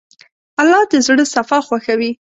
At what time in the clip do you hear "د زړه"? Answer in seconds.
0.91-1.25